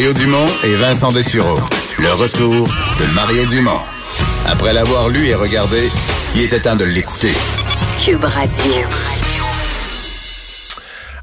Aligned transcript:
Mario 0.00 0.14
Dumont 0.14 0.46
et 0.64 0.76
Vincent 0.76 1.10
Dessureau. 1.10 1.58
Le 1.98 2.10
retour 2.14 2.66
de 2.66 3.14
Mario 3.14 3.44
Dumont. 3.44 3.82
Après 4.46 4.72
l'avoir 4.72 5.10
lu 5.10 5.26
et 5.26 5.34
regardé, 5.34 5.90
il 6.34 6.40
était 6.40 6.60
temps 6.60 6.74
de 6.74 6.84
l'écouter. 6.84 7.34
Cube 8.02 8.24
Radio. 8.24 9.19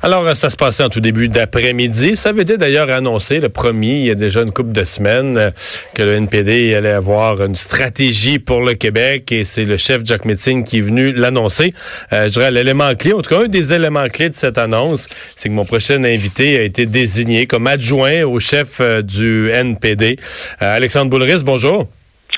Alors, 0.07 0.37
ça 0.37 0.49
se 0.49 0.55
passait 0.55 0.85
en 0.85 0.89
tout 0.89 1.01
début 1.01 1.27
d'après-midi. 1.27 2.15
Ça 2.15 2.29
avait 2.29 2.43
été 2.43 2.55
d'ailleurs 2.55 2.89
annoncé, 2.89 3.41
le 3.41 3.49
premier, 3.49 3.99
il 3.99 4.05
y 4.05 4.09
a 4.09 4.15
déjà 4.15 4.41
une 4.41 4.53
couple 4.53 4.71
de 4.71 4.85
semaines, 4.85 5.37
euh, 5.37 5.51
que 5.95 6.01
le 6.01 6.13
NPD 6.13 6.73
allait 6.75 6.93
avoir 6.93 7.43
une 7.43 7.57
stratégie 7.57 8.39
pour 8.39 8.61
le 8.61 8.75
Québec 8.75 9.29
et 9.33 9.43
c'est 9.43 9.65
le 9.65 9.75
chef 9.75 10.03
Jack 10.05 10.23
Metzing 10.23 10.63
qui 10.63 10.77
est 10.77 10.81
venu 10.81 11.11
l'annoncer. 11.11 11.73
Euh, 12.13 12.27
je 12.27 12.29
dirais 12.29 12.51
l'élément 12.51 12.95
clé, 12.95 13.11
en 13.11 13.21
tout 13.21 13.31
cas 13.31 13.41
un 13.41 13.47
des 13.49 13.73
éléments 13.73 14.07
clés 14.07 14.29
de 14.29 14.33
cette 14.33 14.57
annonce, 14.57 15.09
c'est 15.35 15.49
que 15.49 15.53
mon 15.53 15.65
prochain 15.65 16.01
invité 16.05 16.57
a 16.57 16.61
été 16.61 16.85
désigné 16.85 17.45
comme 17.45 17.67
adjoint 17.67 18.23
au 18.23 18.39
chef 18.39 18.79
euh, 18.79 19.01
du 19.01 19.49
NPD. 19.49 20.19
Alexandre 20.61 21.11
Boulris, 21.11 21.43
bonjour. 21.43 21.85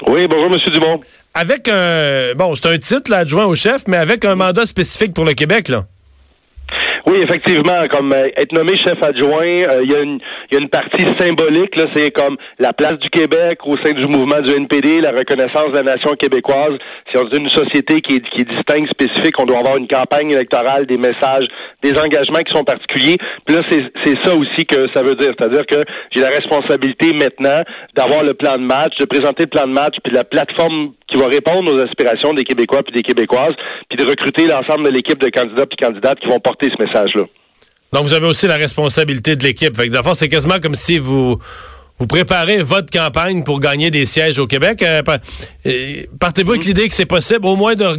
Oui, 0.07 0.25
bonjour, 0.27 0.49
Monsieur 0.49 0.71
Dumont. 0.71 1.01
Avec 1.35 1.67
un, 1.67 2.33
bon, 2.33 2.55
c'est 2.55 2.65
un 2.65 2.79
titre, 2.79 3.11
l'adjoint 3.11 3.45
au 3.45 3.53
chef, 3.53 3.83
mais 3.87 3.97
avec 3.97 4.25
un 4.25 4.33
mandat 4.33 4.65
spécifique 4.65 5.13
pour 5.13 5.23
le 5.23 5.33
Québec, 5.33 5.67
là. 5.67 5.85
Oui, 7.09 7.17
effectivement, 7.23 7.81
comme 7.89 8.13
euh, 8.13 8.29
être 8.37 8.51
nommé 8.51 8.73
chef 8.77 9.01
adjoint, 9.01 9.41
euh, 9.41 9.81
il 9.81 9.91
y, 9.91 9.95
a 9.95 10.01
une, 10.01 10.19
y 10.51 10.55
a 10.57 10.59
une 10.59 10.69
partie 10.69 11.07
symbolique, 11.17 11.75
là, 11.75 11.85
c'est 11.95 12.11
comme 12.11 12.37
la 12.59 12.71
place 12.71 12.99
du 12.99 13.09
Québec 13.09 13.57
au 13.65 13.75
sein 13.83 13.93
du 13.93 14.05
mouvement 14.05 14.39
du 14.41 14.51
NPD, 14.51 15.01
la 15.01 15.09
reconnaissance 15.09 15.71
de 15.71 15.77
la 15.77 15.95
nation 15.95 16.11
québécoise. 16.13 16.77
Si 17.09 17.19
on 17.19 17.27
dit 17.27 17.39
une 17.39 17.49
société 17.49 17.95
qui 18.01 18.17
est, 18.17 18.29
qui 18.29 18.41
est 18.41 18.49
distincte, 18.49 18.91
spécifique, 18.91 19.33
on 19.39 19.45
doit 19.45 19.57
avoir 19.57 19.77
une 19.77 19.87
campagne 19.87 20.29
électorale, 20.29 20.85
des 20.85 20.97
messages, 20.97 21.47
des 21.81 21.97
engagements 21.97 22.45
qui 22.45 22.53
sont 22.53 22.63
particuliers. 22.63 23.17
Puis 23.43 23.55
là, 23.55 23.63
c'est 23.71 24.15
ça 24.23 24.35
aussi 24.35 24.67
que 24.67 24.85
ça 24.93 25.01
veut 25.01 25.15
dire. 25.15 25.33
C'est-à-dire 25.35 25.65
que 25.65 25.81
j'ai 26.11 26.21
la 26.21 26.29
responsabilité 26.29 27.13
maintenant 27.13 27.63
d'avoir 27.95 28.21
le 28.21 28.35
plan 28.35 28.59
de 28.59 28.65
match, 28.65 28.95
de 28.99 29.05
présenter 29.05 29.43
le 29.45 29.49
plan 29.49 29.65
de 29.65 29.73
match, 29.73 29.95
puis 30.03 30.13
la 30.13 30.25
plateforme 30.25 30.93
qui 31.07 31.17
va 31.17 31.25
répondre 31.25 31.73
aux 31.73 31.79
aspirations 31.79 32.33
des 32.33 32.43
Québécois 32.43 32.83
puis 32.83 32.93
des 32.93 33.01
Québécoises, 33.01 33.55
puis 33.89 33.97
de 33.97 34.07
recruter 34.07 34.45
l'ensemble 34.45 34.85
de 34.85 34.91
l'équipe 34.91 35.19
de 35.19 35.29
candidats 35.29 35.65
puis 35.65 35.77
candidates 35.77 36.19
qui 36.19 36.27
vont 36.27 36.39
porter 36.39 36.69
ce 36.69 36.77
Donc, 37.91 38.03
vous 38.03 38.13
avez 38.13 38.27
aussi 38.27 38.47
la 38.47 38.57
responsabilité 38.57 39.35
de 39.35 39.43
l'équipe. 39.43 39.75
Fait 39.75 39.89
que, 39.89 39.95
c'est 40.15 40.29
quasiment 40.29 40.59
comme 40.59 40.75
si 40.75 40.99
vous 40.99 41.39
vous 41.99 42.07
préparez 42.07 42.63
votre 42.63 42.89
campagne 42.89 43.43
pour 43.43 43.59
gagner 43.59 43.91
des 43.91 44.05
sièges 44.05 44.39
au 44.39 44.47
Québec. 44.47 44.81
Euh, 44.81 45.01
euh, 45.65 46.03
partez-vous 46.17 46.51
avec 46.51 46.63
mm-hmm. 46.63 46.67
l'idée 46.67 46.87
que 46.87 46.93
c'est 46.95 47.05
possible 47.05 47.45
au 47.45 47.57
moins 47.57 47.75
de 47.75 47.95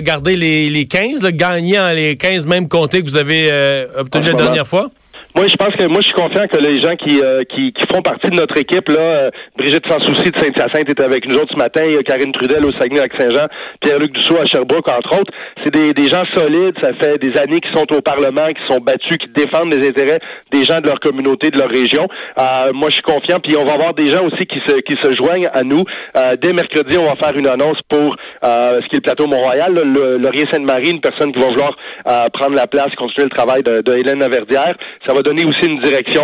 garder 0.00 0.36
les, 0.36 0.68
les 0.68 0.86
15, 0.86 1.22
là, 1.22 1.30
gagner 1.30 1.78
les 1.94 2.16
15 2.16 2.46
mêmes 2.46 2.68
comtés 2.68 3.02
que 3.02 3.08
vous 3.08 3.16
avez 3.16 3.48
euh, 3.50 3.86
obtenus 3.98 4.26
la 4.26 4.34
dernière 4.34 4.66
fois? 4.66 4.90
Moi, 5.36 5.48
je 5.48 5.56
pense 5.56 5.76
que 5.76 5.84
moi, 5.84 6.00
je 6.00 6.06
suis 6.06 6.14
confiant 6.14 6.46
que 6.48 6.56
les 6.56 6.80
gens 6.80 6.96
qui, 6.96 7.20
euh, 7.22 7.44
qui, 7.44 7.70
qui, 7.70 7.84
font 7.92 8.00
partie 8.00 8.30
de 8.30 8.36
notre 8.36 8.56
équipe, 8.56 8.88
là, 8.88 9.00
euh, 9.02 9.30
Brigitte 9.58 9.84
Sans 9.86 10.00
Souci 10.00 10.30
de 10.30 10.38
Saint-Hyacinthe 10.40 10.88
est 10.88 11.00
avec 11.02 11.28
nous 11.28 11.36
autres 11.36 11.52
ce 11.52 11.58
matin, 11.58 11.84
Karine 12.06 12.32
Trudel 12.32 12.64
au 12.64 12.72
Saguenay-Lac-Saint-Jean, 12.72 13.46
Pierre-Luc 13.82 14.12
Dussault 14.12 14.38
à 14.38 14.46
Sherbrooke, 14.46 14.90
entre 14.90 15.20
autres. 15.20 15.30
C'est 15.62 15.74
des, 15.74 15.92
des 15.92 16.06
gens 16.06 16.24
solides, 16.34 16.76
ça 16.80 16.94
fait 16.98 17.18
des 17.18 17.38
années 17.38 17.60
qu'ils 17.60 17.76
sont 17.76 17.84
au 17.92 18.00
Parlement, 18.00 18.48
qui 18.48 18.62
sont 18.72 18.80
battus, 18.80 19.18
qui 19.18 19.28
défendent 19.34 19.74
les 19.74 19.86
intérêts 19.86 20.20
des 20.52 20.64
gens 20.64 20.80
de 20.80 20.86
leur 20.86 21.00
communauté, 21.00 21.50
de 21.50 21.58
leur 21.58 21.68
région. 21.68 22.08
Euh, 22.40 22.72
moi, 22.72 22.88
je 22.88 22.94
suis 22.94 23.02
confiant, 23.02 23.38
puis 23.38 23.58
on 23.58 23.66
va 23.66 23.74
avoir 23.74 23.92
des 23.92 24.06
gens 24.06 24.24
aussi 24.24 24.46
qui 24.46 24.60
se, 24.66 24.76
qui 24.88 24.96
se 25.02 25.14
joignent 25.16 25.50
à 25.52 25.62
nous. 25.64 25.84
dès 26.40 26.54
mercredi, 26.54 26.96
on 26.96 27.12
va 27.12 27.16
faire 27.16 27.36
une 27.36 27.48
annonce 27.48 27.78
pour 27.90 28.16
ce 28.42 28.88
qui 28.88 28.96
est 28.96 29.00
le 29.00 29.00
plateau 29.02 29.26
Mont-Royal, 29.26 29.74
le, 29.74 30.16
Laurier 30.16 30.46
Sainte-Marie, 30.50 30.92
une 30.92 31.02
personne 31.02 31.30
qui 31.34 31.40
va 31.40 31.48
vouloir 31.48 31.76
prendre 32.32 32.56
la 32.56 32.66
place, 32.66 32.94
continuer 32.96 33.28
le 33.30 33.36
travail 33.36 33.62
de, 33.62 33.82
de 33.82 33.92
Hélène 33.98 34.20
Laverdière. 34.20 34.74
Ça 35.06 35.12
va 35.12 35.22
donner 35.26 35.44
aussi 35.44 35.68
une 35.68 35.80
direction 35.80 36.22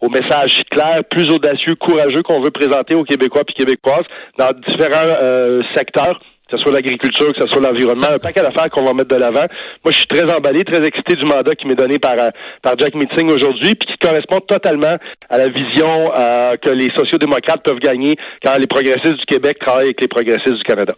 au 0.00 0.08
message 0.08 0.52
clair, 0.70 1.02
plus 1.10 1.28
audacieux, 1.28 1.74
courageux 1.74 2.22
qu'on 2.22 2.40
veut 2.40 2.50
présenter 2.50 2.94
aux 2.94 3.04
Québécois 3.04 3.42
et 3.48 3.52
Québécoises 3.52 4.06
dans 4.38 4.52
différents 4.66 5.14
euh, 5.20 5.62
secteurs 5.74 6.20
que 6.48 6.56
ce 6.56 6.62
soit 6.62 6.72
l'agriculture, 6.72 7.32
que 7.34 7.40
ce 7.40 7.48
soit 7.48 7.60
l'environnement, 7.60 8.06
un 8.14 8.20
paquet 8.20 8.40
d'affaires 8.40 8.70
qu'on 8.70 8.84
va 8.84 8.92
mettre 8.92 9.08
de 9.08 9.16
l'avant. 9.16 9.46
Moi, 9.84 9.90
je 9.90 9.96
suis 9.96 10.06
très 10.06 10.32
emballé, 10.32 10.64
très 10.64 10.80
excité 10.86 11.16
du 11.16 11.26
mandat 11.26 11.56
qui 11.56 11.66
m'est 11.66 11.74
donné 11.74 11.98
par, 11.98 12.12
euh, 12.12 12.28
par 12.62 12.78
Jack 12.78 12.94
Meeting 12.94 13.28
aujourd'hui, 13.30 13.74
puis 13.74 13.88
qui 13.88 13.98
correspond 13.98 14.38
totalement 14.46 14.96
à 15.28 15.38
la 15.38 15.48
vision 15.48 16.12
euh, 16.16 16.56
que 16.56 16.70
les 16.70 16.88
sociaux-démocrates 16.96 17.64
peuvent 17.64 17.80
gagner 17.80 18.14
quand 18.44 18.54
les 18.60 18.68
progressistes 18.68 19.18
du 19.18 19.26
Québec 19.26 19.58
travaillent 19.58 19.86
avec 19.86 20.00
les 20.00 20.06
progressistes 20.06 20.54
du 20.54 20.62
Canada. 20.62 20.94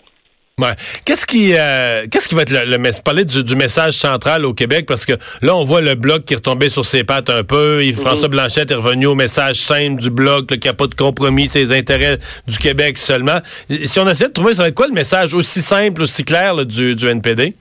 Ouais. 0.58 0.72
Qu'est-ce 1.04 1.24
qui 1.24 1.54
euh, 1.54 2.06
qu'est-ce 2.10 2.26
qui 2.26 2.34
va 2.34 2.42
être 2.42 2.50
le, 2.50 2.64
le 2.64 3.02
parler 3.02 3.24
du, 3.24 3.54
message 3.54 3.94
central 3.94 4.44
au 4.44 4.54
Québec? 4.54 4.86
Parce 4.86 5.06
que 5.06 5.12
là 5.40 5.54
on 5.54 5.62
voit 5.62 5.80
le 5.80 5.94
bloc 5.94 6.24
qui 6.24 6.34
est 6.34 6.36
retombé 6.36 6.68
sur 6.68 6.84
ses 6.84 7.04
pattes 7.04 7.30
un 7.30 7.44
peu. 7.44 7.84
Yves 7.84 8.00
François 8.00 8.28
mhm. 8.28 8.34
Blanchette 8.34 8.70
est 8.72 8.74
revenu 8.74 9.06
au 9.06 9.14
message 9.14 9.56
simple 9.56 10.02
du 10.02 10.10
bloc, 10.10 10.50
le 10.50 10.56
qui 10.56 10.68
a 10.68 10.74
pas 10.74 10.88
de 10.88 10.94
compromis, 10.94 11.48
ses 11.48 11.72
intérêts 11.72 12.18
du 12.46 12.58
Québec 12.58 12.98
seulement. 12.98 13.38
Si 13.84 14.00
on 14.00 14.08
essaie 14.08 14.28
de 14.28 14.32
trouver, 14.32 14.54
ça 14.54 14.62
va 14.62 14.68
être 14.68 14.74
quoi 14.74 14.88
le 14.88 14.94
message 14.94 15.32
aussi 15.32 15.62
simple, 15.62 16.02
aussi 16.02 16.24
clair 16.24 16.66
du, 16.66 16.96
du 16.96 17.06
NPD? 17.06 17.54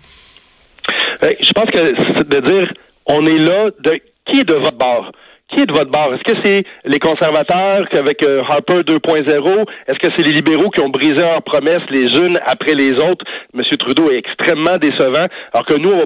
Ben, 1.21 1.35
je 1.39 1.51
pense 1.53 1.69
que 1.69 1.93
c'est 2.15 2.27
de 2.27 2.39
dire 2.39 2.73
on 3.05 3.25
est 3.25 3.39
là 3.39 3.69
de 3.83 3.99
qui 4.29 4.39
est 4.39 4.43
de 4.43 4.55
votre 4.55 4.77
bord? 4.77 5.11
Qui 5.49 5.61
est 5.61 5.65
de 5.65 5.73
votre 5.73 5.91
bord? 5.91 6.13
Est-ce 6.13 6.33
que 6.33 6.39
c'est 6.43 6.63
les 6.85 6.99
conservateurs 6.99 7.87
avec 7.97 8.23
euh, 8.23 8.41
Harper 8.49 8.81
2.0? 8.81 9.65
Est-ce 9.87 9.99
que 9.99 10.13
c'est 10.15 10.25
les 10.25 10.33
libéraux 10.33 10.69
qui 10.69 10.81
ont 10.81 10.89
brisé 10.89 11.15
leurs 11.15 11.43
promesses 11.43 11.83
les 11.89 12.05
unes 12.19 12.39
après 12.45 12.73
les 12.73 12.93
autres? 12.93 13.25
Monsieur 13.53 13.77
Trudeau 13.77 14.11
est 14.11 14.17
extrêmement 14.17 14.77
décevant, 14.77 15.27
alors 15.53 15.65
que 15.65 15.79
nous, 15.79 15.89
on 15.89 15.99
va 15.99 16.05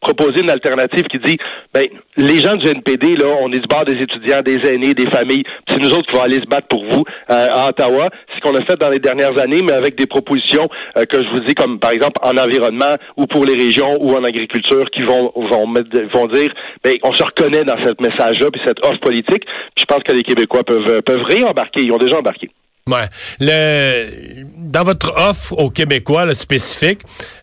proposer 0.00 0.40
une 0.42 0.50
alternative 0.50 1.04
qui 1.04 1.18
dit 1.18 1.36
ben 1.74 1.84
les 2.16 2.38
gens 2.38 2.56
du 2.56 2.68
NPD 2.68 3.16
là 3.16 3.28
on 3.40 3.50
est 3.52 3.60
du 3.60 3.66
bord 3.66 3.84
des 3.84 4.00
étudiants 4.00 4.42
des 4.42 4.58
aînés 4.68 4.94
des 4.94 5.10
familles. 5.10 5.42
C'est 5.68 5.78
nous 5.78 5.92
autres 5.92 6.10
qui 6.10 6.16
vont 6.16 6.22
aller 6.22 6.36
se 6.36 6.46
battre 6.46 6.68
pour 6.68 6.84
vous 6.84 7.04
euh, 7.30 7.46
à 7.52 7.68
Ottawa. 7.68 8.10
C'est 8.28 8.36
ce 8.36 8.40
qu'on 8.40 8.56
a 8.56 8.64
fait 8.64 8.78
dans 8.78 8.90
les 8.90 9.00
dernières 9.00 9.38
années 9.38 9.60
mais 9.64 9.72
avec 9.72 9.96
des 9.96 10.06
propositions 10.06 10.66
euh, 10.96 11.04
que 11.04 11.22
je 11.22 11.28
vous 11.30 11.40
dis 11.40 11.54
comme 11.54 11.78
par 11.78 11.90
exemple 11.90 12.18
en 12.22 12.36
environnement 12.36 12.94
ou 13.16 13.26
pour 13.26 13.44
les 13.44 13.54
régions 13.54 13.96
ou 14.00 14.12
en 14.14 14.24
agriculture 14.24 14.88
qui 14.90 15.02
vont 15.02 15.32
vont 15.34 15.72
vont 16.14 16.26
dire 16.26 16.52
ben 16.84 16.94
on 17.02 17.12
se 17.12 17.22
reconnaît 17.22 17.64
dans 17.64 17.76
ce 17.84 17.92
message 18.00 18.38
là 18.40 18.50
puis 18.50 18.60
cette 18.64 18.84
offre 18.84 19.00
politique. 19.00 19.44
Puis 19.74 19.82
je 19.82 19.84
pense 19.84 20.02
que 20.04 20.12
les 20.12 20.22
Québécois 20.22 20.62
peuvent 20.64 21.02
peuvent 21.02 21.24
réembarquer. 21.24 21.82
Ils 21.82 21.92
ont 21.92 21.98
déjà 21.98 22.18
embarqué 22.18 22.50
Ouais. 22.88 23.08
Le, 23.40 24.44
dans 24.56 24.82
votre 24.82 25.12
offre 25.16 25.52
aux 25.52 25.70
Québécois 25.70 26.24
le 26.24 26.34
spécifique, 26.34 27.00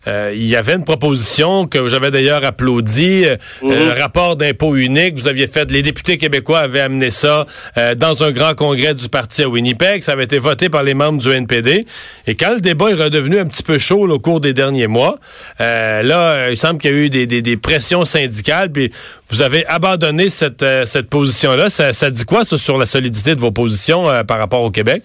euh, 0.08 0.32
il 0.34 0.46
y 0.46 0.56
avait 0.56 0.74
une 0.74 0.84
proposition 0.84 1.66
que 1.66 1.88
j'avais 1.88 2.10
d'ailleurs 2.10 2.44
applaudi, 2.44 3.24
euh, 3.24 3.36
mhm. 3.62 3.70
le 3.70 4.00
rapport 4.00 4.36
d'impôt 4.36 4.76
unique. 4.76 5.16
Vous 5.16 5.28
aviez 5.28 5.46
fait, 5.46 5.70
les 5.70 5.82
députés 5.82 6.18
québécois 6.18 6.60
avaient 6.60 6.80
amené 6.80 7.10
ça 7.10 7.46
euh, 7.76 7.94
dans 7.94 8.22
un 8.24 8.32
grand 8.32 8.54
congrès 8.54 8.94
du 8.94 9.08
parti 9.08 9.42
à 9.42 9.48
Winnipeg. 9.48 10.02
Ça 10.02 10.12
avait 10.12 10.24
été 10.24 10.38
voté 10.38 10.68
par 10.68 10.82
les 10.82 10.94
membres 10.94 11.20
du 11.20 11.30
NPD. 11.30 11.86
Et 12.26 12.34
quand 12.34 12.54
le 12.54 12.60
débat 12.60 12.90
est 12.90 12.94
redevenu 12.94 13.38
un 13.38 13.46
petit 13.46 13.62
peu 13.62 13.78
chaud 13.78 14.08
au 14.08 14.18
cours 14.18 14.40
des 14.40 14.52
derniers 14.52 14.86
mois, 14.88 15.18
là, 15.58 16.50
il 16.50 16.56
semble 16.56 16.78
qu'il 16.78 16.90
y 16.90 16.94
a 16.94 16.96
eu 16.96 17.10
des, 17.10 17.26
des, 17.26 17.42
des, 17.42 17.56
pressions 17.56 18.04
syndicales. 18.04 18.70
Puis 18.70 18.90
vous 19.30 19.42
avez 19.42 19.64
abandonné 19.66 20.28
cette, 20.28 20.64
cette 20.86 21.08
position-là. 21.08 21.70
Ça, 21.70 21.92
ça 21.92 22.10
dit 22.10 22.24
quoi 22.24 22.44
ça, 22.44 22.58
sur 22.58 22.78
la 22.78 22.86
solidité 22.86 23.34
de 23.34 23.40
vos 23.40 23.50
positions 23.50 24.06
par 24.26 24.38
rapport 24.38 24.62
au 24.62 24.70
Québec? 24.70 25.02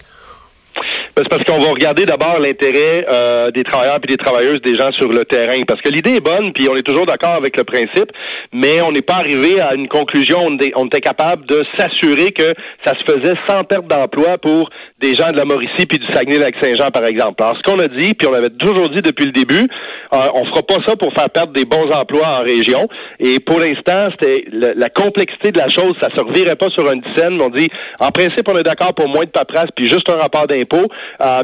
Ben, 1.13 1.23
c'est 1.23 1.29
parce 1.29 1.43
qu'on 1.43 1.59
va 1.59 1.71
regarder 1.71 2.05
d'abord 2.05 2.39
l'intérêt 2.39 3.05
euh, 3.11 3.51
des 3.51 3.63
travailleurs 3.63 3.99
et 4.01 4.07
des 4.07 4.15
travailleuses, 4.15 4.61
des 4.61 4.75
gens 4.75 4.91
sur 4.93 5.09
le 5.11 5.25
terrain. 5.25 5.61
Parce 5.67 5.81
que 5.81 5.89
l'idée 5.89 6.15
est 6.15 6.23
bonne, 6.23 6.53
puis 6.53 6.69
on 6.71 6.75
est 6.77 6.87
toujours 6.87 7.05
d'accord 7.05 7.35
avec 7.35 7.57
le 7.57 7.65
principe, 7.65 8.09
mais 8.53 8.81
on 8.81 8.93
n'est 8.93 9.01
pas 9.01 9.15
arrivé 9.15 9.59
à 9.59 9.73
une 9.73 9.89
conclusion. 9.89 10.37
On, 10.39 10.85
était 10.85 11.01
capable 11.01 11.45
de 11.47 11.63
s'assurer 11.77 12.31
que 12.31 12.53
ça 12.85 12.93
se 12.93 13.03
faisait 13.11 13.35
sans 13.45 13.63
perte 13.65 13.87
d'emploi 13.87 14.37
pour 14.37 14.69
des 15.01 15.13
gens 15.15 15.31
de 15.33 15.37
la 15.37 15.43
Mauricie 15.43 15.85
puis 15.85 15.99
du 15.99 16.07
Saguenay-Lac-Saint-Jean, 16.13 16.91
par 16.91 17.03
exemple. 17.05 17.43
Alors, 17.43 17.57
ce 17.57 17.63
qu'on 17.69 17.79
a 17.79 17.87
dit, 17.87 18.13
puis 18.13 18.29
on 18.29 18.33
avait 18.33 18.49
toujours 18.49 18.89
dit 18.89 19.01
depuis 19.01 19.25
le 19.25 19.33
début, 19.33 19.67
euh, 20.13 20.17
on 20.33 20.45
fera 20.45 20.63
pas 20.63 20.77
ça 20.85 20.95
pour 20.95 21.13
faire 21.13 21.29
perdre 21.29 21.51
des 21.51 21.65
bons 21.65 21.91
emplois 21.91 22.39
en 22.39 22.43
région. 22.43 22.87
Et 23.19 23.39
pour 23.41 23.59
l'instant, 23.59 24.09
c'était 24.11 24.45
la, 24.51 24.89
complexité 24.89 25.51
de 25.51 25.59
la 25.59 25.67
chose, 25.67 25.95
ça 26.01 26.09
se 26.15 26.21
revirait 26.23 26.55
pas 26.55 26.69
sur 26.69 26.89
une 26.89 27.03
scène. 27.17 27.41
On 27.41 27.49
dit, 27.49 27.67
en 27.99 28.11
principe, 28.11 28.47
on 28.47 28.57
est 28.57 28.63
d'accord 28.63 28.93
pour 28.93 29.09
moins 29.09 29.25
de 29.25 29.29
paperasse 29.29 29.71
puis 29.75 29.89
juste 29.89 30.09
un 30.09 30.17
rapport 30.17 30.47
d'impôt 30.47 30.87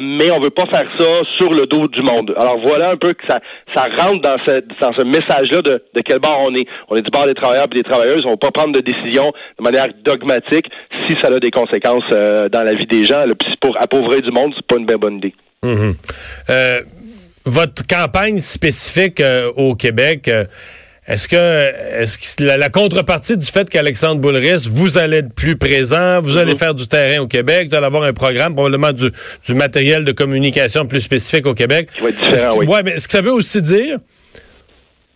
mais 0.02 0.32
on 0.32 0.40
veut 0.40 0.50
pas 0.50 0.66
faire 0.66 0.88
ça 0.98 1.06
sur 1.38 1.52
le 1.52 1.66
dos 1.68 1.88
du 1.88 2.02
monde. 2.02 2.34
Alors 2.38 2.60
voilà 2.64 2.92
un 2.92 2.98
peu 2.98 3.14
que 3.14 3.24
ça, 3.28 3.40
rentre 3.98 4.22
dans 4.22 4.38
ce, 4.46 5.04
message-là 5.04 5.62
de, 5.62 6.02
quel 6.06 6.20
bord 6.20 6.46
on 6.48 6.56
est. 6.56 6.68
On 6.90 6.96
est 6.96 7.02
du 7.02 7.12
bord 7.12 7.26
des 7.26 7.34
travailleurs 7.34 7.68
et 7.72 7.76
des 7.76 7.84
travailleuses. 7.84 8.22
On 8.26 8.30
ne 8.30 8.34
va 8.34 8.38
pas 8.38 8.52
prendre 8.52 8.74
de 8.74 8.82
décision 8.82 9.32
de 9.60 9.64
manière 9.64 9.88
dogmatique 10.04 10.66
si 11.08 11.16
ça 11.22 11.30
a 11.34 11.40
des 11.40 11.52
conséquences 11.52 12.08
dans 12.10 12.64
la 12.64 12.74
vie 12.74 12.88
des 12.88 13.06
gens. 13.06 13.24
pour 13.62 13.78
appauvrir 13.82 14.22
du 14.22 14.32
monde, 14.32 14.54
c'est 14.56 14.66
pas 14.66 14.78
une 14.78 14.86
bien 14.86 14.98
bonne 14.98 15.18
idée. 15.18 15.34
Mm-hmm. 15.64 15.96
euh, 16.52 16.82
votre 17.46 17.88
campagne 17.88 18.40
spécifique 18.40 19.22
euh, 19.22 19.50
au 19.56 19.74
Québec, 19.76 20.28
euh, 20.28 20.46
est-ce 21.08 21.28
que, 21.30 22.02
est-ce 22.02 22.18
que 22.18 22.44
la, 22.44 22.70
contrepartie 22.70 23.38
du 23.38 23.46
fait 23.46 23.70
qu'Alexandre 23.70 24.20
Boulris, 24.20 24.68
vous 24.70 24.98
allez 24.98 25.18
être 25.18 25.34
plus 25.34 25.56
présent, 25.56 26.20
vous 26.22 26.36
allez 26.36 26.54
mm-hmm. 26.54 26.58
faire 26.58 26.76
du 26.76 26.88
terrain 26.88 27.22
au 27.22 27.28
Québec, 27.28 27.70
vous 27.70 27.76
allez 27.76 27.86
avoir 27.86 28.04
un 28.04 28.14
programme, 28.14 28.56
probablement 28.56 28.92
du, 28.92 29.10
du 29.46 29.54
matériel 29.54 30.04
de 30.04 30.12
communication 30.12 30.86
plus 30.86 31.02
spécifique 31.02 31.46
au 31.46 31.54
Québec? 31.54 31.90
ouais, 32.02 32.84
mais 32.84 32.92
est-ce 32.92 33.08
que 33.08 33.14
ça 33.14 33.22
veut 33.22 33.32
aussi 33.32 33.62
dire 33.62 34.00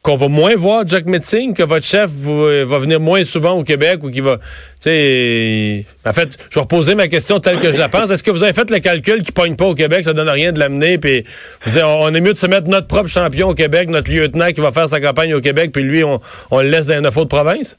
qu'on 0.02 0.16
va 0.16 0.30
moins 0.30 0.56
voir 0.56 0.88
Jack 0.88 1.06
Metzing, 1.06 1.54
que 1.54 1.62
votre 1.62 1.86
chef 1.86 2.10
va 2.10 2.80
venir 2.80 3.00
moins 3.00 3.24
souvent 3.24 3.52
au 3.52 3.64
Québec 3.64 4.04
ou 4.04 4.10
qu'il 4.10 4.24
va, 4.24 4.40
sais, 4.80 5.86
en 6.06 6.14
fait, 6.14 6.38
je 6.50 6.56
vais 6.56 6.62
reposer 6.62 6.96
ma 6.96 7.08
question 7.08 7.40
telle 7.40 7.60
que 7.60 7.72
je 7.72 7.78
la 7.78 7.88
pense. 7.88 8.10
Est-ce 8.10 8.24
que 8.24 8.32
vous 8.32 8.44
avez 8.44 8.54
fait 8.54 8.70
le 8.72 8.80
calcul 8.80 9.22
qui 9.22 9.32
pogne 9.32 9.56
pas 9.56 9.66
au 9.66 9.76
Québec, 9.76 10.04
ça 10.04 10.14
donne 10.14 10.30
rien 10.30 10.52
de 10.52 10.60
l'amener, 10.60 10.98
puis 10.98 11.24
vous 11.66 11.74
dites, 11.74 11.84
on 11.84 12.14
est 12.16 12.22
mieux 12.22 12.34
de 12.34 12.38
se 12.40 12.48
mettre 12.48 12.68
notre 12.68 12.88
propre 12.88 13.10
champion 13.10 13.50
au 13.50 13.54
Québec, 13.54 13.90
notre 13.90 14.12
lieutenant 14.12 14.52
qui 14.52 14.62
va 14.62 14.72
faire 14.72 14.88
sa 14.88 15.00
campagne 15.00 15.36
au 15.36 15.42
Québec, 15.42 15.72
puis 15.72 15.84
lui, 15.84 16.04
on, 16.04 16.20
on 16.50 16.62
le 16.62 16.70
laisse 16.70 16.88
dans 16.88 17.00
neuf 17.02 17.16
autres 17.18 17.30
provinces? 17.30 17.78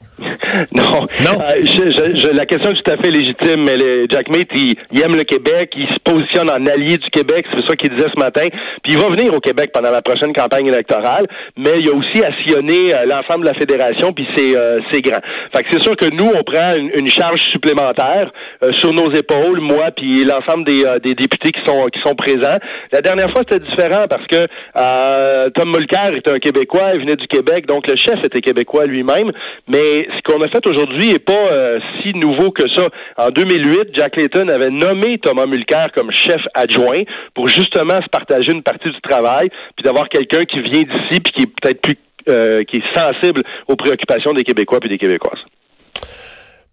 Non. 0.75 1.01
Non? 1.21 1.41
Euh, 1.41 1.61
je, 1.61 2.35
la 2.35 2.45
question 2.45 2.71
est 2.71 2.81
tout 2.81 2.91
à 2.91 2.97
fait 2.97 3.11
légitime, 3.11 3.63
mais 3.65 3.77
Jack 4.09 4.29
Mate, 4.29 4.49
il, 4.55 5.01
aime 5.01 5.15
le 5.15 5.23
Québec, 5.23 5.71
il 5.75 5.87
se 5.87 5.99
positionne 6.03 6.49
en 6.49 6.65
allié 6.65 6.97
du 6.97 7.09
Québec, 7.09 7.45
c'est 7.53 7.65
ça 7.67 7.75
qu'il 7.75 7.89
disait 7.89 8.09
ce 8.13 8.19
matin. 8.19 8.47
Puis 8.83 8.93
il 8.93 8.97
va 8.97 9.09
venir 9.09 9.33
au 9.33 9.39
Québec 9.39 9.71
pendant 9.73 9.91
la 9.91 10.01
prochaine 10.01 10.33
campagne 10.33 10.67
électorale, 10.67 11.27
mais 11.57 11.73
il 11.79 11.89
a 11.89 11.93
aussi 11.93 12.23
à 12.23 12.31
sillonner 12.43 12.93
euh, 12.93 13.05
l'ensemble 13.05 13.45
de 13.45 13.51
la 13.51 13.59
fédération, 13.59 14.13
puis 14.13 14.27
c'est 14.35 14.57
euh, 14.57 14.79
c'est 14.91 15.01
grand. 15.01 15.21
Fait 15.55 15.63
que 15.63 15.67
c'est 15.71 15.83
sûr 15.83 15.95
que 15.95 16.13
nous, 16.13 16.29
on 16.29 16.43
prend 16.43 16.71
une, 16.75 17.07
charge 17.07 17.39
supplémentaire 17.51 18.31
sur 18.77 18.91
nos 18.91 19.11
épaules, 19.11 19.59
moi, 19.59 19.91
puis 19.95 20.23
l'ensemble 20.25 20.65
des, 20.65 20.83
des 21.03 21.13
députés 21.13 21.51
qui 21.51 21.61
sont 21.65 21.85
qui 21.87 21.99
sont 22.01 22.15
présents. 22.15 22.57
La 22.91 23.01
dernière 23.01 23.29
fois, 23.31 23.41
c'était 23.47 23.63
différent 23.63 24.05
parce 24.09 24.25
que 24.25 25.49
Tom 25.49 25.69
Mulcair 25.69 26.15
était 26.15 26.31
un 26.31 26.39
Québécois, 26.39 26.89
il 26.93 27.01
venait 27.01 27.15
du 27.15 27.27
Québec, 27.27 27.67
donc 27.67 27.87
le 27.87 27.95
chef 27.97 28.19
était 28.25 28.41
québécois 28.41 28.85
lui-même, 28.85 29.31
mais 29.67 30.07
ce 30.15 30.21
qu'on 30.23 30.42
fait 30.47 30.65
aujourd'hui 30.67 31.13
n'est 31.13 31.19
pas 31.19 31.33
euh, 31.33 31.79
si 32.01 32.13
nouveau 32.13 32.51
que 32.51 32.63
ça. 32.75 32.87
En 33.17 33.29
2008, 33.29 33.89
Jack 33.95 34.15
Layton 34.15 34.47
avait 34.47 34.69
nommé 34.69 35.19
Thomas 35.19 35.45
Mulcair 35.45 35.89
comme 35.93 36.11
chef 36.11 36.41
adjoint 36.53 37.03
pour 37.33 37.47
justement 37.47 38.01
se 38.01 38.09
partager 38.09 38.51
une 38.51 38.63
partie 38.63 38.89
du 38.89 39.01
travail, 39.01 39.49
puis 39.75 39.83
d'avoir 39.83 40.09
quelqu'un 40.09 40.45
qui 40.45 40.61
vient 40.61 40.83
d'ici, 40.83 41.19
puis 41.19 41.33
qui 41.33 41.43
est 41.43 41.51
peut-être 41.61 41.81
plus 41.81 41.97
euh, 42.29 42.63
qui 42.63 42.77
est 42.77 42.97
sensible 42.97 43.41
aux 43.67 43.75
préoccupations 43.75 44.31
des 44.33 44.43
Québécois 44.43 44.79
puis 44.79 44.89
des 44.89 44.97
Québécoises. 44.97 45.41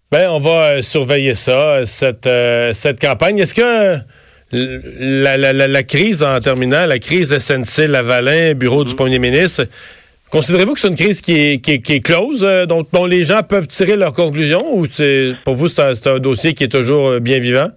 Ben, 0.09 0.29
on 0.29 0.39
va 0.39 0.75
euh, 0.75 0.81
surveiller 0.81 1.33
ça, 1.33 1.85
cette, 1.85 2.29
cette 2.73 2.99
campagne. 2.99 3.39
Est-ce 3.39 3.53
que 3.53 3.97
la, 4.53 5.37
la, 5.37 5.53
la, 5.53 5.83
crise, 5.83 6.23
en 6.23 6.39
terminant, 6.39 6.85
la 6.85 6.99
crise 6.99 7.37
SNC-Lavalin, 7.37 8.53
bureau 8.53 8.83
du 8.83 8.93
mm-hmm. 8.93 8.95
premier 8.95 9.19
ministre, 9.19 9.63
Considérez-vous 10.31 10.75
que 10.75 10.79
c'est 10.79 10.87
une 10.87 10.95
crise 10.95 11.19
qui 11.19 11.33
est, 11.33 11.61
qui 11.61 11.73
est, 11.73 11.99
close, 11.99 12.45
euh, 12.45 12.65
dont, 12.65 13.05
les 13.05 13.23
gens 13.23 13.43
peuvent 13.43 13.67
tirer 13.67 13.97
leurs 13.97 14.13
conclusions, 14.13 14.63
ou 14.73 14.85
c'est 14.85 15.33
pour 15.43 15.55
vous 15.55 15.67
c'est 15.67 16.07
un, 16.07 16.19
dossier 16.19 16.53
qui 16.53 16.63
est 16.63 16.71
toujours 16.71 17.09
euh, 17.09 17.19
bien 17.19 17.39
vivant? 17.39 17.67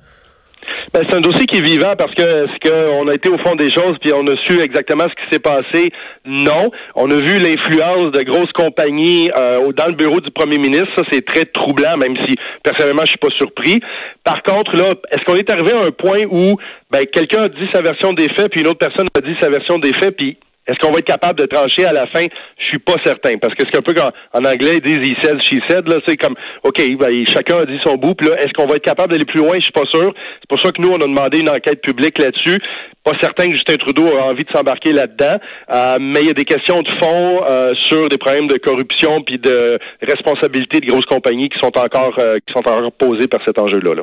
Ben, 0.92 1.02
c'est 1.10 1.16
un 1.16 1.20
dossier 1.20 1.46
qui 1.46 1.58
est 1.58 1.66
vivant 1.66 1.94
parce 1.98 2.14
que 2.14 2.22
ce 2.22 2.58
qu'on 2.62 3.08
a 3.08 3.14
été 3.14 3.28
au 3.28 3.38
fond 3.38 3.56
des 3.56 3.66
choses 3.74 3.96
puis 4.00 4.12
on 4.14 4.24
a 4.28 4.36
su 4.46 4.62
exactement 4.62 5.02
ce 5.02 5.14
qui 5.18 5.32
s'est 5.32 5.40
passé? 5.40 5.90
Non, 6.24 6.70
on 6.94 7.10
a 7.10 7.16
vu 7.16 7.40
l'influence 7.40 8.12
de 8.12 8.22
grosses 8.22 8.52
compagnies 8.52 9.28
euh, 9.36 9.72
dans 9.72 9.86
le 9.86 9.94
bureau 9.94 10.20
du 10.20 10.30
premier 10.30 10.58
ministre. 10.58 10.86
Ça, 10.96 11.02
c'est 11.10 11.26
très 11.26 11.46
troublant, 11.46 11.96
même 11.96 12.16
si 12.28 12.36
personnellement 12.62 13.02
je 13.02 13.10
suis 13.10 13.18
pas 13.18 13.34
surpris. 13.36 13.80
Par 14.22 14.44
contre, 14.44 14.76
là, 14.76 14.94
est-ce 15.10 15.24
qu'on 15.24 15.34
est 15.34 15.50
arrivé 15.50 15.72
à 15.72 15.80
un 15.80 15.90
point 15.90 16.22
où 16.30 16.56
ben, 16.92 17.00
quelqu'un 17.12 17.42
a 17.42 17.48
dit 17.48 17.66
sa 17.74 17.82
version 17.82 18.12
des 18.12 18.28
faits 18.28 18.52
puis 18.52 18.60
une 18.60 18.68
autre 18.68 18.78
personne 18.78 19.08
a 19.18 19.20
dit 19.20 19.34
sa 19.40 19.50
version 19.50 19.78
des 19.78 19.92
faits 20.00 20.16
puis 20.16 20.38
est-ce 20.66 20.78
qu'on 20.78 20.92
va 20.92 20.98
être 20.98 21.06
capable 21.06 21.38
de 21.38 21.46
trancher 21.46 21.84
à 21.84 21.92
la 21.92 22.06
fin? 22.06 22.26
Je 22.58 22.64
suis 22.64 22.78
pas 22.78 22.96
certain. 23.04 23.36
Parce 23.38 23.54
que 23.54 23.64
c'est 23.70 23.78
un 23.78 23.82
peu 23.82 23.92
comme 23.92 24.10
en 24.32 24.44
anglais, 24.44 24.78
ils 24.78 24.80
disent 24.80 25.06
he 25.06 25.14
said, 25.22 25.42
she 25.42 25.60
said, 25.68 25.86
là, 25.86 25.96
c'est 26.06 26.16
comme 26.16 26.34
OK, 26.62 26.80
ben, 26.98 27.26
chacun 27.28 27.58
a 27.58 27.66
dit 27.66 27.78
son 27.84 27.96
bout, 27.96 28.14
puis 28.14 28.28
là, 28.28 28.40
est-ce 28.40 28.52
qu'on 28.54 28.66
va 28.66 28.76
être 28.76 28.84
capable 28.84 29.12
d'aller 29.12 29.26
plus 29.26 29.40
loin? 29.40 29.56
Je 29.56 29.64
suis 29.64 29.72
pas 29.72 29.84
sûr. 29.92 30.12
C'est 30.40 30.48
pour 30.48 30.60
ça 30.60 30.72
que 30.72 30.80
nous, 30.80 30.88
on 30.88 30.96
a 30.96 31.06
demandé 31.06 31.40
une 31.40 31.50
enquête 31.50 31.82
publique 31.82 32.18
là-dessus. 32.18 32.58
Pas 33.04 33.12
certain 33.20 33.44
que 33.44 33.52
Justin 33.52 33.76
Trudeau 33.76 34.16
a 34.16 34.24
envie 34.24 34.44
de 34.44 34.50
s'embarquer 34.50 34.92
là-dedans. 34.92 35.36
Euh, 35.70 35.96
mais 36.00 36.20
il 36.20 36.26
y 36.28 36.30
a 36.30 36.34
des 36.34 36.46
questions 36.46 36.80
de 36.80 36.88
fond 36.98 37.44
euh, 37.46 37.74
sur 37.90 38.08
des 38.08 38.16
problèmes 38.16 38.48
de 38.48 38.56
corruption 38.56 39.22
puis 39.22 39.38
de 39.38 39.78
responsabilité 40.00 40.80
de 40.80 40.86
grosses 40.86 41.04
compagnies 41.04 41.50
qui 41.50 41.58
sont 41.58 41.76
encore 41.78 42.14
euh, 42.18 42.38
qui 42.46 42.52
sont 42.54 42.66
encore 42.66 42.92
posées 42.92 43.28
par 43.28 43.40
cet 43.44 43.60
enjeu-là. 43.60 43.96
Là. 43.96 44.02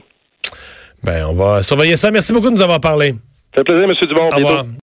Ben, 1.03 1.25
on 1.27 1.33
va 1.33 1.63
surveiller 1.63 1.97
ça. 1.97 2.11
Merci 2.11 2.31
beaucoup 2.31 2.49
de 2.49 2.53
nous 2.53 2.61
avoir 2.61 2.79
parlé. 2.79 3.13
Ça 3.55 3.61
fait 3.61 3.63
plaisir, 3.63 3.83
M. 3.83 3.91
Dumont. 4.07 4.29
Au 4.29 4.35
revoir. 4.35 4.65